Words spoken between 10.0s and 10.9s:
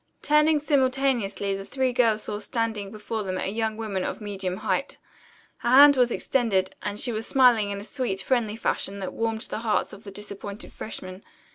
the disappointed